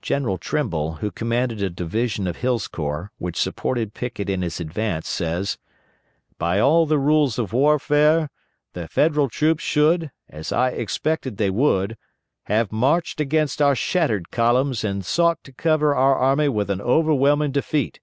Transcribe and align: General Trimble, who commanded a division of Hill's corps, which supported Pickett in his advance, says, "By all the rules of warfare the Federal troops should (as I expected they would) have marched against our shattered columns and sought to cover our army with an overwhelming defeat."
General 0.00 0.38
Trimble, 0.38 0.94
who 0.94 1.12
commanded 1.12 1.62
a 1.62 1.70
division 1.70 2.26
of 2.26 2.38
Hill's 2.38 2.66
corps, 2.66 3.12
which 3.18 3.38
supported 3.40 3.94
Pickett 3.94 4.28
in 4.28 4.42
his 4.42 4.58
advance, 4.58 5.08
says, 5.08 5.56
"By 6.36 6.58
all 6.58 6.84
the 6.84 6.98
rules 6.98 7.38
of 7.38 7.52
warfare 7.52 8.28
the 8.72 8.88
Federal 8.88 9.28
troops 9.28 9.62
should 9.62 10.10
(as 10.28 10.50
I 10.50 10.70
expected 10.70 11.36
they 11.36 11.48
would) 11.48 11.96
have 12.46 12.72
marched 12.72 13.20
against 13.20 13.62
our 13.62 13.76
shattered 13.76 14.32
columns 14.32 14.82
and 14.82 15.04
sought 15.06 15.44
to 15.44 15.52
cover 15.52 15.94
our 15.94 16.16
army 16.16 16.48
with 16.48 16.68
an 16.68 16.80
overwhelming 16.80 17.52
defeat." 17.52 18.00